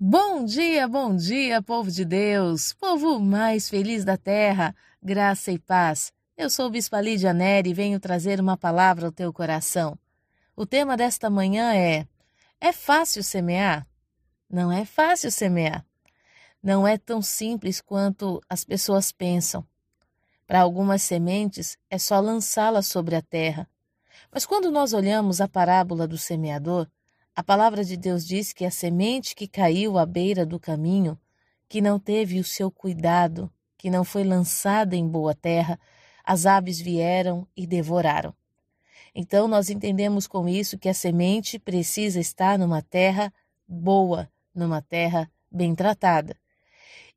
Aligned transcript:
Bom 0.00 0.44
dia, 0.44 0.86
bom 0.86 1.16
dia, 1.16 1.60
povo 1.60 1.90
de 1.90 2.04
Deus, 2.04 2.72
povo 2.72 3.18
mais 3.18 3.68
feliz 3.68 4.04
da 4.04 4.16
terra, 4.16 4.72
graça 5.02 5.50
e 5.50 5.58
paz. 5.58 6.12
Eu 6.36 6.48
sou 6.48 6.70
Bispa 6.70 7.00
Lídia 7.00 7.34
Neri 7.34 7.70
e 7.70 7.74
venho 7.74 7.98
trazer 7.98 8.38
uma 8.38 8.56
palavra 8.56 9.06
ao 9.06 9.12
teu 9.12 9.32
coração. 9.32 9.98
O 10.54 10.64
tema 10.64 10.96
desta 10.96 11.28
manhã 11.28 11.74
é: 11.74 12.06
É 12.60 12.72
fácil 12.72 13.24
semear? 13.24 13.84
Não 14.48 14.70
é 14.70 14.84
fácil 14.84 15.32
semear. 15.32 15.84
Não 16.62 16.86
é 16.86 16.96
tão 16.96 17.20
simples 17.20 17.80
quanto 17.80 18.40
as 18.48 18.64
pessoas 18.64 19.10
pensam. 19.10 19.66
Para 20.46 20.60
algumas 20.60 21.02
sementes 21.02 21.76
é 21.90 21.98
só 21.98 22.20
lançá-las 22.20 22.86
sobre 22.86 23.16
a 23.16 23.22
terra. 23.22 23.68
Mas 24.30 24.46
quando 24.46 24.70
nós 24.70 24.92
olhamos 24.92 25.40
a 25.40 25.48
parábola 25.48 26.06
do 26.06 26.16
semeador, 26.16 26.88
a 27.38 27.42
palavra 27.44 27.84
de 27.84 27.96
Deus 27.96 28.26
diz 28.26 28.52
que 28.52 28.64
a 28.64 28.70
semente 28.70 29.32
que 29.32 29.46
caiu 29.46 29.96
à 29.96 30.04
beira 30.04 30.44
do 30.44 30.58
caminho, 30.58 31.16
que 31.68 31.80
não 31.80 31.96
teve 31.96 32.40
o 32.40 32.42
seu 32.42 32.68
cuidado, 32.68 33.48
que 33.76 33.88
não 33.88 34.02
foi 34.02 34.24
lançada 34.24 34.96
em 34.96 35.06
boa 35.06 35.36
terra, 35.36 35.78
as 36.24 36.46
aves 36.46 36.80
vieram 36.80 37.46
e 37.56 37.64
devoraram. 37.64 38.34
Então 39.14 39.46
nós 39.46 39.70
entendemos 39.70 40.26
com 40.26 40.48
isso 40.48 40.76
que 40.76 40.88
a 40.88 40.92
semente 40.92 41.60
precisa 41.60 42.18
estar 42.18 42.58
numa 42.58 42.82
terra 42.82 43.32
boa, 43.68 44.28
numa 44.52 44.82
terra 44.82 45.30
bem 45.48 45.76
tratada. 45.76 46.36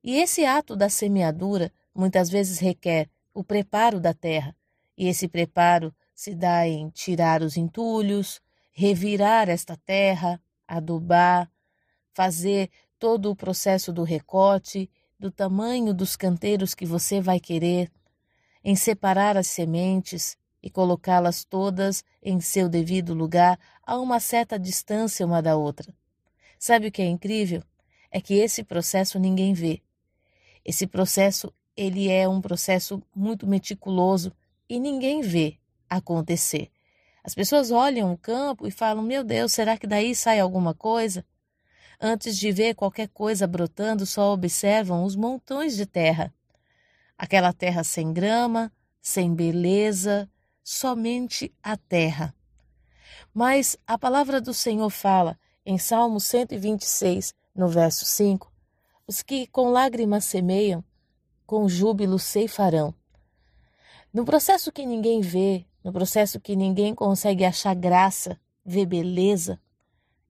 E 0.04 0.18
esse 0.18 0.46
ato 0.46 0.76
da 0.76 0.88
semeadura 0.88 1.72
muitas 1.96 2.30
vezes 2.30 2.60
requer 2.60 3.10
o 3.34 3.44
preparo 3.44 3.99
da 3.99 4.13
terra, 4.13 4.55
e 4.96 5.08
esse 5.08 5.27
preparo 5.27 5.91
se 6.13 6.35
dá 6.35 6.68
em 6.68 6.91
tirar 6.91 7.41
os 7.41 7.58
entulhos, 7.58 8.40
revirar 8.72 9.50
esta 9.50 9.76
terra, 9.78 10.42
adubar, 10.68 11.52
fazer 12.14 12.70
todo 12.98 13.30
o 13.30 13.36
processo 13.36 13.92
do 13.92 14.04
recorte, 14.04 14.90
do 15.20 15.30
tamanho 15.30 15.94
dos 15.94 16.16
canteiros 16.16 16.74
que 16.74 16.86
você 16.86 17.22
vai 17.22 17.40
querer, 17.40 17.91
em 18.63 18.76
separar 18.76 19.38
as 19.38 19.48
sementes 19.48 20.38
e 20.63 20.70
colocá-las 20.70 21.44
todas 21.44 22.04
em 22.22 22.40
seu 22.40 22.70
devido 22.70 23.13
lugar 23.13 23.60
a 23.84 24.00
uma 24.00 24.20
certa 24.20 24.58
distância 24.58 25.26
uma 25.26 25.41
da 25.41 25.56
outra. 25.56 25.94
Sabe 26.58 26.88
o 26.88 26.91
que 26.91 27.02
é 27.02 27.06
incrível? 27.06 27.63
É 28.12 28.22
que 28.22 28.35
esse 28.35 28.63
processo 28.63 29.20
ninguém 29.20 29.54
vê. 29.54 29.82
Esse 30.63 30.85
processo 30.85 31.52
ele 31.76 32.10
é 32.10 32.28
um 32.28 32.41
processo 32.41 33.02
muito 33.16 33.48
meticuloso 33.48 34.32
e 34.70 34.80
ninguém 34.80 35.22
vê 35.22 35.58
acontecer. 35.90 36.71
As 37.24 37.36
pessoas 37.36 37.72
olham 37.72 38.12
o 38.12 38.18
campo 38.18 38.68
e 38.68 38.72
falam: 38.72 39.04
Meu 39.04 39.24
Deus, 39.24 39.52
será 39.52 39.77
que 39.77 39.86
daí 39.86 40.16
sai 40.16 40.40
alguma 40.40 40.74
coisa? 40.74 41.26
Antes 42.00 42.36
de 42.36 42.52
ver 42.52 42.74
qualquer 42.74 43.08
coisa 43.10 43.46
brotando, 43.46 44.05
só 44.05 44.34
observam 44.34 45.04
os 45.04 45.16
montões 45.16 45.76
de 45.76 45.86
terra. 45.86 46.34
Aquela 47.16 47.54
terra 47.54 47.84
sem 47.84 48.12
grama, 48.12 48.72
sem 49.00 49.36
beleza, 49.36 50.28
somente 50.63 51.54
a 51.62 51.78
terra. 51.78 52.34
Mas 53.32 53.78
a 53.85 54.00
palavra 54.00 54.41
do 54.41 54.54
Senhor 54.54 54.90
fala 54.90 55.38
em 55.63 55.78
Salmo 55.78 56.20
126, 56.20 57.35
no 57.56 57.68
verso 57.68 58.04
5: 58.04 58.52
Os 59.06 59.22
que 59.22 59.46
com 59.46 59.70
lágrimas 59.70 60.26
semeiam, 60.26 60.84
com 61.46 61.70
júbilo 61.70 62.18
ceifarão. 62.18 62.96
No 64.12 64.25
processo 64.25 64.72
que 64.72 64.85
ninguém 64.85 65.22
vê, 65.22 65.66
no 65.84 65.91
processo 65.91 66.40
que 66.40 66.56
ninguém 66.56 66.94
consegue 66.94 67.44
achar 67.44 67.75
graça, 67.75 68.40
ver 68.66 68.85
beleza, 68.85 69.59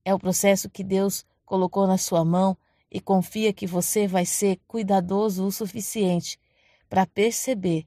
é 0.04 0.14
o 0.14 0.20
processo 0.20 0.70
que 0.70 0.84
Deus 0.84 1.26
colocou 1.46 1.86
na 1.86 1.98
sua 1.98 2.24
mão 2.24 2.58
e 2.90 3.00
confia 3.00 3.54
que 3.54 3.68
você 3.68 4.08
vai 4.08 4.26
ser 4.26 4.60
cuidadoso 4.68 5.46
o 5.46 5.52
suficiente 5.52 6.40
para 6.90 7.06
perceber 7.06 7.86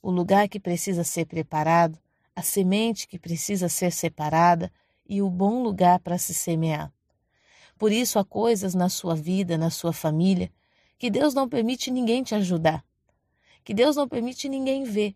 o 0.00 0.10
lugar 0.10 0.48
que 0.48 0.60
precisa 0.60 1.04
ser 1.04 1.26
preparado, 1.26 1.98
a 2.34 2.42
semente 2.42 3.08
que 3.08 3.18
precisa 3.18 3.68
ser 3.68 3.90
separada 3.90 4.70
e 5.08 5.20
o 5.20 5.28
bom 5.28 5.62
lugar 5.62 5.98
para 6.00 6.18
se 6.18 6.32
semear. 6.32 6.92
Por 7.78 7.92
isso 7.92 8.18
há 8.18 8.24
coisas 8.24 8.74
na 8.74 8.88
sua 8.88 9.14
vida, 9.14 9.58
na 9.58 9.70
sua 9.70 9.92
família, 9.92 10.50
que 10.98 11.10
Deus 11.10 11.34
não 11.34 11.48
permite 11.48 11.90
ninguém 11.90 12.22
te 12.22 12.34
ajudar, 12.34 12.84
que 13.64 13.74
Deus 13.74 13.96
não 13.96 14.08
permite 14.08 14.48
ninguém 14.48 14.84
ver, 14.84 15.14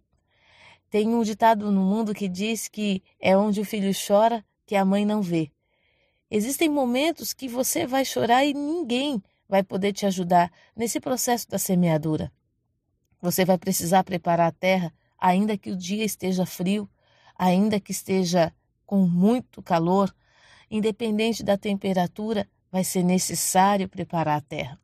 tem 0.90 1.14
um 1.14 1.22
ditado 1.22 1.70
no 1.70 1.80
mundo 1.80 2.12
que 2.12 2.28
diz 2.28 2.66
que 2.66 3.02
é 3.20 3.36
onde 3.36 3.60
o 3.60 3.64
filho 3.64 3.92
chora 3.94 4.44
que 4.66 4.74
a 4.74 4.84
mãe 4.84 5.06
não 5.06 5.22
vê. 5.22 5.50
Existem 6.28 6.68
momentos 6.68 7.32
que 7.32 7.48
você 7.48 7.86
vai 7.86 8.04
chorar 8.04 8.44
e 8.44 8.52
ninguém 8.52 9.22
vai 9.48 9.62
poder 9.62 9.92
te 9.92 10.04
ajudar 10.04 10.52
nesse 10.76 11.00
processo 11.00 11.48
da 11.48 11.58
semeadura. 11.58 12.32
Você 13.22 13.44
vai 13.44 13.56
precisar 13.56 14.02
preparar 14.02 14.48
a 14.48 14.52
terra, 14.52 14.92
ainda 15.18 15.56
que 15.56 15.70
o 15.70 15.76
dia 15.76 16.04
esteja 16.04 16.44
frio, 16.44 16.88
ainda 17.38 17.78
que 17.78 17.92
esteja 17.92 18.52
com 18.84 19.06
muito 19.06 19.62
calor, 19.62 20.12
independente 20.70 21.44
da 21.44 21.56
temperatura, 21.56 22.48
vai 22.70 22.82
ser 22.82 23.04
necessário 23.04 23.88
preparar 23.88 24.38
a 24.38 24.40
terra. 24.40 24.80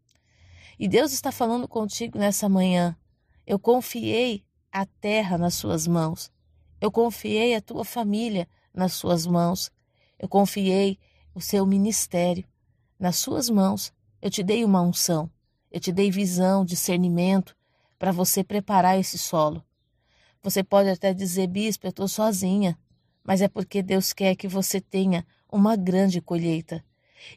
E 0.78 0.86
Deus 0.86 1.12
está 1.12 1.32
falando 1.32 1.66
contigo 1.66 2.18
nessa 2.18 2.48
manhã. 2.48 2.96
Eu 3.46 3.58
confiei 3.58 4.44
a 4.76 4.84
terra 4.84 5.38
nas 5.38 5.54
suas 5.54 5.86
mãos. 5.86 6.30
Eu 6.78 6.90
confiei 6.90 7.54
a 7.54 7.62
tua 7.62 7.82
família 7.82 8.46
nas 8.74 8.92
suas 8.92 9.26
mãos. 9.26 9.72
Eu 10.18 10.28
confiei 10.28 10.98
o 11.34 11.40
seu 11.40 11.64
ministério 11.64 12.44
nas 12.98 13.16
suas 13.16 13.48
mãos. 13.48 13.90
Eu 14.20 14.28
te 14.28 14.42
dei 14.42 14.66
uma 14.66 14.82
unção. 14.82 15.30
Eu 15.72 15.80
te 15.80 15.90
dei 15.90 16.10
visão, 16.10 16.62
discernimento 16.62 17.56
para 17.98 18.12
você 18.12 18.44
preparar 18.44 19.00
esse 19.00 19.16
solo. 19.16 19.64
Você 20.42 20.62
pode 20.62 20.90
até 20.90 21.14
dizer, 21.14 21.46
bispo, 21.46 21.86
eu 21.86 21.90
estou 21.90 22.06
sozinha, 22.06 22.78
mas 23.24 23.40
é 23.40 23.48
porque 23.48 23.82
Deus 23.82 24.12
quer 24.12 24.36
que 24.36 24.46
você 24.46 24.78
tenha 24.78 25.26
uma 25.50 25.74
grande 25.74 26.20
colheita. 26.20 26.84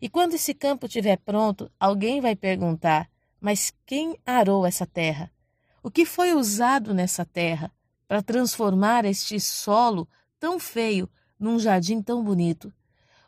E 0.01 0.09
quando 0.09 0.33
esse 0.33 0.53
campo 0.53 0.87
estiver 0.87 1.15
pronto, 1.15 1.71
alguém 1.79 2.19
vai 2.19 2.35
perguntar: 2.35 3.09
mas 3.39 3.71
quem 3.85 4.17
arou 4.25 4.65
essa 4.65 4.85
terra? 4.85 5.31
O 5.81 5.89
que 5.89 6.05
foi 6.05 6.33
usado 6.33 6.93
nessa 6.93 7.23
terra 7.23 7.71
para 8.07 8.21
transformar 8.21 9.05
este 9.05 9.39
solo 9.39 10.07
tão 10.39 10.59
feio 10.59 11.09
num 11.39 11.57
jardim 11.57 12.01
tão 12.01 12.23
bonito? 12.23 12.73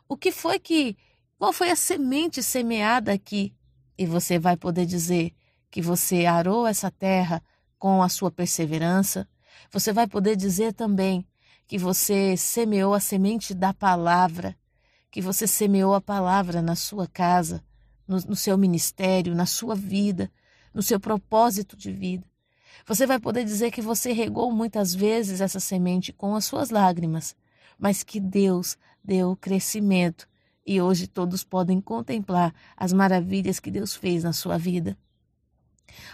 O 0.08 0.16
que 0.16 0.30
foi 0.30 0.58
que. 0.58 0.96
Qual 1.38 1.52
foi 1.52 1.70
a 1.70 1.76
semente 1.76 2.42
semeada 2.42 3.12
aqui? 3.12 3.54
E 3.96 4.06
você 4.06 4.38
vai 4.38 4.56
poder 4.56 4.84
dizer 4.84 5.34
que 5.70 5.80
você 5.80 6.26
arou 6.26 6.66
essa 6.66 6.90
terra 6.90 7.42
com 7.78 8.02
a 8.02 8.08
sua 8.08 8.30
perseverança. 8.30 9.26
Você 9.70 9.92
vai 9.92 10.06
poder 10.06 10.36
dizer 10.36 10.74
também 10.74 11.26
que 11.66 11.78
você 11.78 12.36
semeou 12.36 12.92
a 12.92 13.00
semente 13.00 13.54
da 13.54 13.72
palavra, 13.72 14.54
que 15.10 15.22
você 15.22 15.46
semeou 15.46 15.94
a 15.94 16.00
palavra 16.00 16.60
na 16.60 16.76
sua 16.76 17.06
casa, 17.06 17.64
no, 18.06 18.18
no 18.18 18.36
seu 18.36 18.58
ministério, 18.58 19.34
na 19.34 19.46
sua 19.46 19.74
vida, 19.74 20.30
no 20.74 20.82
seu 20.82 21.00
propósito 21.00 21.76
de 21.76 21.90
vida. 21.90 22.31
Você 22.86 23.06
vai 23.06 23.18
poder 23.18 23.44
dizer 23.44 23.70
que 23.70 23.82
você 23.82 24.12
regou 24.12 24.52
muitas 24.52 24.94
vezes 24.94 25.40
essa 25.40 25.60
semente 25.60 26.12
com 26.12 26.34
as 26.34 26.44
suas 26.44 26.70
lágrimas, 26.70 27.36
mas 27.78 28.02
que 28.02 28.20
Deus 28.20 28.76
deu 29.04 29.32
o 29.32 29.36
crescimento 29.36 30.28
e 30.66 30.80
hoje 30.80 31.06
todos 31.06 31.42
podem 31.44 31.80
contemplar 31.80 32.54
as 32.76 32.92
maravilhas 32.92 33.58
que 33.58 33.70
Deus 33.70 33.94
fez 33.94 34.22
na 34.24 34.32
sua 34.32 34.56
vida. 34.56 34.96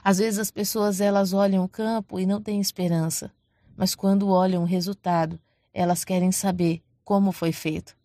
Às 0.03 0.19
vezes 0.19 0.39
as 0.39 0.51
pessoas 0.51 1.01
elas 1.01 1.33
olham 1.33 1.65
o 1.65 1.69
campo 1.69 2.19
e 2.19 2.27
não 2.27 2.41
têm 2.41 2.61
esperança, 2.61 3.33
mas 3.77 3.95
quando 3.95 4.29
olham 4.29 4.63
o 4.63 4.67
resultado, 4.67 5.39
elas 5.73 6.05
querem 6.05 6.33
saber 6.33 6.83
como 7.05 7.31
foi 7.33 7.53
feito. 7.53 7.97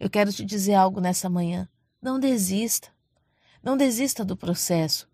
Eu 0.00 0.10
quero 0.10 0.32
te 0.32 0.44
dizer 0.44 0.74
algo 0.74 1.00
nessa 1.00 1.30
manhã. 1.30 1.68
Não 2.00 2.18
desista. 2.18 2.88
Não 3.62 3.76
desista 3.76 4.24
do 4.24 4.36
processo. 4.36 5.08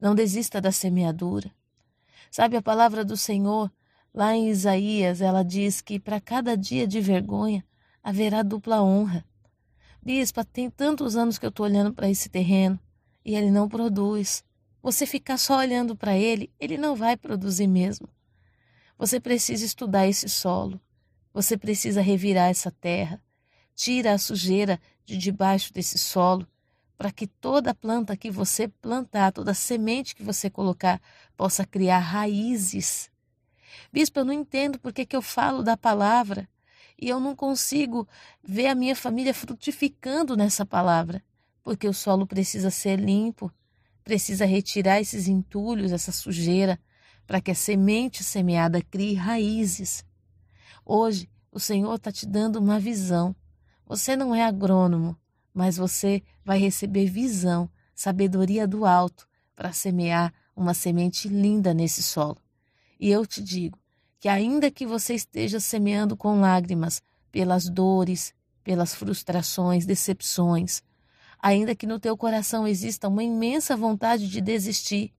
Não 0.00 0.14
desista 0.16 0.60
da 0.60 0.72
semeadura. 0.72 1.52
Sabe 2.32 2.56
a 2.56 2.62
palavra 2.62 3.04
do 3.04 3.14
Senhor, 3.14 3.70
lá 4.14 4.34
em 4.34 4.48
Isaías, 4.48 5.20
ela 5.20 5.42
diz 5.42 5.82
que 5.82 6.00
para 6.00 6.18
cada 6.18 6.56
dia 6.56 6.86
de 6.86 6.98
vergonha 6.98 7.62
haverá 8.02 8.42
dupla 8.42 8.82
honra. 8.82 9.22
Bispa, 10.02 10.42
tem 10.42 10.70
tantos 10.70 11.14
anos 11.14 11.38
que 11.38 11.44
eu 11.44 11.50
estou 11.50 11.66
olhando 11.66 11.92
para 11.92 12.08
esse 12.08 12.30
terreno 12.30 12.80
e 13.22 13.34
ele 13.34 13.50
não 13.50 13.68
produz. 13.68 14.42
Você 14.82 15.04
ficar 15.04 15.36
só 15.36 15.58
olhando 15.58 15.94
para 15.94 16.16
ele, 16.16 16.50
ele 16.58 16.78
não 16.78 16.96
vai 16.96 17.18
produzir 17.18 17.66
mesmo. 17.66 18.08
Você 18.96 19.20
precisa 19.20 19.66
estudar 19.66 20.08
esse 20.08 20.26
solo. 20.26 20.80
Você 21.34 21.58
precisa 21.58 22.00
revirar 22.00 22.48
essa 22.48 22.70
terra. 22.70 23.22
Tira 23.74 24.14
a 24.14 24.18
sujeira 24.18 24.80
de 25.04 25.18
debaixo 25.18 25.70
desse 25.70 25.98
solo 25.98 26.48
para 27.02 27.10
que 27.10 27.26
toda 27.26 27.74
planta 27.74 28.16
que 28.16 28.30
você 28.30 28.68
plantar, 28.68 29.32
toda 29.32 29.52
semente 29.54 30.14
que 30.14 30.22
você 30.22 30.48
colocar, 30.48 31.02
possa 31.36 31.66
criar 31.66 31.98
raízes. 31.98 33.10
Bispo, 33.92 34.20
eu 34.20 34.24
não 34.24 34.32
entendo 34.32 34.78
por 34.78 34.92
que, 34.92 35.04
que 35.04 35.16
eu 35.16 35.20
falo 35.20 35.64
da 35.64 35.76
palavra 35.76 36.48
e 36.96 37.08
eu 37.08 37.18
não 37.18 37.34
consigo 37.34 38.06
ver 38.40 38.68
a 38.68 38.74
minha 38.76 38.94
família 38.94 39.34
frutificando 39.34 40.36
nessa 40.36 40.64
palavra. 40.64 41.20
porque 41.64 41.88
o 41.88 41.92
solo 41.92 42.24
precisa 42.24 42.70
ser 42.70 43.00
limpo, 43.00 43.52
precisa 44.04 44.44
retirar 44.44 45.00
esses 45.00 45.26
entulhos, 45.26 45.90
essa 45.90 46.12
sujeira, 46.12 46.78
para 47.26 47.40
que 47.40 47.50
a 47.50 47.54
semente 47.56 48.22
semeada 48.22 48.80
crie 48.80 49.14
raízes. 49.14 50.04
Hoje, 50.86 51.28
o 51.50 51.58
Senhor 51.58 51.96
está 51.96 52.12
te 52.12 52.26
dando 52.26 52.60
uma 52.60 52.78
visão. 52.78 53.34
Você 53.86 54.14
não 54.14 54.32
é 54.32 54.44
agrônomo, 54.44 55.16
mas 55.52 55.76
você 55.76 56.22
vai 56.44 56.58
receber 56.58 57.06
visão, 57.06 57.68
sabedoria 57.94 58.66
do 58.66 58.84
alto 58.84 59.28
para 59.54 59.72
semear 59.72 60.32
uma 60.56 60.74
semente 60.74 61.28
linda 61.28 61.74
nesse 61.74 62.02
solo. 62.02 62.38
E 62.98 63.10
eu 63.10 63.26
te 63.26 63.42
digo 63.42 63.78
que, 64.18 64.28
ainda 64.28 64.70
que 64.70 64.86
você 64.86 65.14
esteja 65.14 65.58
semeando 65.58 66.16
com 66.16 66.40
lágrimas, 66.40 67.02
pelas 67.30 67.68
dores, 67.68 68.34
pelas 68.62 68.94
frustrações, 68.94 69.84
decepções, 69.84 70.82
ainda 71.38 71.74
que 71.74 71.86
no 71.86 71.98
teu 71.98 72.16
coração 72.16 72.66
exista 72.66 73.08
uma 73.08 73.24
imensa 73.24 73.76
vontade 73.76 74.28
de 74.28 74.40
desistir, 74.40 75.12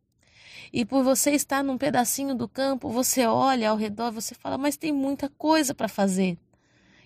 e 0.72 0.84
por 0.84 1.04
você 1.04 1.32
estar 1.32 1.64
num 1.64 1.78
pedacinho 1.78 2.34
do 2.34 2.48
campo, 2.48 2.90
você 2.90 3.28
olha 3.28 3.70
ao 3.70 3.78
redor, 3.78 4.12
você 4.12 4.34
fala, 4.34 4.58
mas 4.58 4.76
tem 4.76 4.92
muita 4.92 5.30
coisa 5.30 5.74
para 5.76 5.88
fazer. 5.88 6.36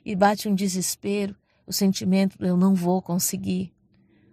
E 0.05 0.15
bate 0.15 0.47
um 0.47 0.55
desespero, 0.55 1.35
o 1.67 1.73
sentimento 1.73 2.37
eu 2.39 2.55
não 2.55 2.73
vou 2.73 3.01
conseguir. 3.01 3.73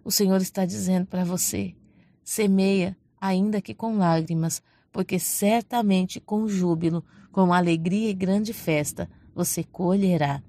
O 0.03 0.09
Senhor 0.09 0.41
está 0.41 0.65
dizendo 0.65 1.05
para 1.05 1.25
você: 1.25 1.75
semeia, 2.23 2.97
ainda 3.19 3.61
que 3.61 3.73
com 3.75 3.97
lágrimas, 3.97 4.63
porque 4.91 5.19
certamente 5.19 6.21
com 6.21 6.47
júbilo, 6.47 7.03
com 7.33 7.53
alegria 7.53 8.09
e 8.09 8.13
grande 8.13 8.53
festa, 8.53 9.09
você 9.35 9.63
colherá. 9.63 10.41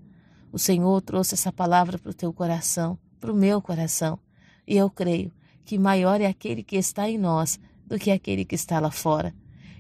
O 0.53 0.59
Senhor 0.59 1.03
trouxe 1.03 1.35
essa 1.35 1.53
palavra 1.53 1.99
para 1.99 2.11
o 2.11 2.15
teu 2.15 2.33
coração, 2.33 2.97
para 3.19 3.33
o 3.33 3.37
meu 3.37 3.61
coração, 3.61 4.19
e 4.65 4.77
eu 4.77 4.89
creio 4.89 5.33
que 5.65 5.77
maior 5.77 6.21
é 6.21 6.27
aquele 6.27 6.63
que 6.63 6.77
está 6.77 7.11
em 7.11 7.19
nós 7.19 7.59
do 7.85 7.99
que 7.99 8.13
aquele 8.13 8.45
que 8.45 8.55
está 8.55 8.79
lá 8.79 8.91
fora. 8.93 9.35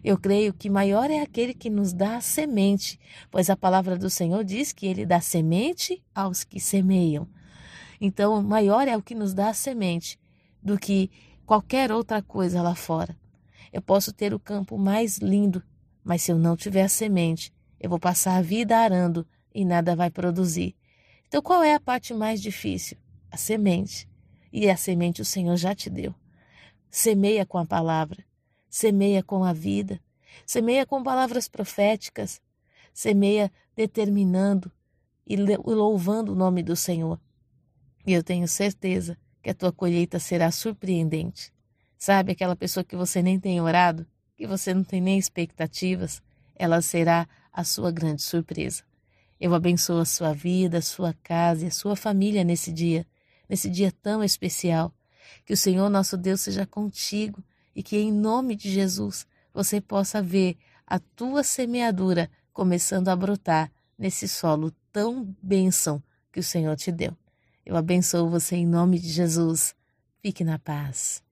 Eu 0.06 0.16
creio 0.16 0.54
que 0.54 0.70
maior 0.70 1.10
é 1.10 1.18
aquele 1.18 1.52
que 1.52 1.68
nos 1.68 1.92
dá 1.92 2.18
a 2.18 2.20
semente, 2.20 2.96
pois 3.28 3.50
a 3.50 3.56
palavra 3.56 3.98
do 3.98 4.08
Senhor 4.08 4.44
diz 4.44 4.72
que 4.72 4.86
ele 4.86 5.04
dá 5.04 5.20
semente 5.20 6.00
aos 6.14 6.44
que 6.44 6.60
semeiam. 6.60 7.26
Então, 8.00 8.40
maior 8.40 8.86
é 8.86 8.96
o 8.96 9.02
que 9.02 9.16
nos 9.16 9.34
dá 9.34 9.48
a 9.48 9.52
semente 9.52 10.16
do 10.62 10.78
que 10.78 11.10
qualquer 11.44 11.90
outra 11.90 12.22
coisa 12.22 12.62
lá 12.62 12.76
fora. 12.76 13.18
Eu 13.72 13.82
posso 13.82 14.12
ter 14.12 14.32
o 14.32 14.38
campo 14.38 14.78
mais 14.78 15.18
lindo, 15.18 15.60
mas 16.04 16.22
se 16.22 16.30
eu 16.30 16.38
não 16.38 16.56
tiver 16.56 16.84
a 16.84 16.88
semente, 16.88 17.52
eu 17.80 17.90
vou 17.90 17.98
passar 17.98 18.36
a 18.36 18.42
vida 18.42 18.78
arando 18.78 19.26
e 19.52 19.64
nada 19.64 19.96
vai 19.96 20.08
produzir. 20.08 20.76
Então, 21.26 21.42
qual 21.42 21.64
é 21.64 21.74
a 21.74 21.80
parte 21.80 22.14
mais 22.14 22.40
difícil? 22.40 22.96
A 23.28 23.36
semente. 23.36 24.08
E 24.52 24.70
a 24.70 24.76
semente 24.76 25.20
o 25.20 25.24
Senhor 25.24 25.56
já 25.56 25.74
te 25.74 25.90
deu. 25.90 26.14
Semeia 26.88 27.44
com 27.44 27.58
a 27.58 27.66
palavra, 27.66 28.24
semeia 28.76 29.22
com 29.22 29.42
a 29.42 29.54
vida, 29.54 29.98
semeia 30.44 30.84
com 30.84 31.02
palavras 31.02 31.48
proféticas, 31.48 32.42
semeia 32.92 33.50
determinando 33.74 34.70
e 35.26 35.34
louvando 35.34 36.32
o 36.32 36.34
nome 36.34 36.62
do 36.62 36.76
Senhor. 36.76 37.18
E 38.06 38.12
eu 38.12 38.22
tenho 38.22 38.46
certeza 38.46 39.16
que 39.42 39.48
a 39.48 39.54
tua 39.54 39.72
colheita 39.72 40.18
será 40.18 40.50
surpreendente. 40.50 41.50
Sabe 41.96 42.32
aquela 42.32 42.54
pessoa 42.54 42.84
que 42.84 42.94
você 42.94 43.22
nem 43.22 43.40
tem 43.40 43.58
orado, 43.62 44.06
que 44.36 44.46
você 44.46 44.74
não 44.74 44.84
tem 44.84 45.00
nem 45.00 45.18
expectativas, 45.18 46.22
ela 46.54 46.82
será 46.82 47.26
a 47.50 47.64
sua 47.64 47.90
grande 47.90 48.20
surpresa. 48.20 48.82
Eu 49.40 49.54
abençoo 49.54 50.00
a 50.00 50.04
sua 50.04 50.34
vida, 50.34 50.76
a 50.76 50.82
sua 50.82 51.14
casa 51.22 51.64
e 51.64 51.68
a 51.68 51.70
sua 51.70 51.96
família 51.96 52.44
nesse 52.44 52.70
dia, 52.70 53.06
nesse 53.48 53.70
dia 53.70 53.90
tão 53.90 54.22
especial. 54.22 54.92
Que 55.46 55.54
o 55.54 55.56
Senhor 55.56 55.88
nosso 55.88 56.14
Deus 56.14 56.42
seja 56.42 56.66
contigo 56.66 57.42
e 57.76 57.82
que 57.82 57.98
em 57.98 58.10
nome 58.10 58.56
de 58.56 58.72
Jesus 58.72 59.26
você 59.52 59.82
possa 59.82 60.22
ver 60.22 60.56
a 60.86 60.98
tua 60.98 61.44
semeadura 61.44 62.30
começando 62.50 63.08
a 63.08 63.14
brotar 63.14 63.70
nesse 63.98 64.26
solo 64.26 64.72
tão 64.90 65.36
bênção 65.42 66.02
que 66.32 66.40
o 66.40 66.42
Senhor 66.42 66.74
te 66.74 66.90
deu. 66.90 67.14
Eu 67.64 67.76
abençoo 67.76 68.30
você 68.30 68.56
em 68.56 68.66
nome 68.66 68.98
de 68.98 69.08
Jesus. 69.08 69.74
Fique 70.22 70.42
na 70.42 70.58
paz. 70.58 71.25